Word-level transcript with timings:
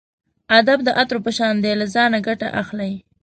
ادب 0.59 0.79
د 0.83 0.89
عطرو 0.99 1.19
په 1.25 1.31
شان 1.37 1.55
دی 1.63 1.73
له 1.81 1.85
ځانه 1.93 2.17
ګټه 2.27 2.47
اخلئ. 2.61 2.93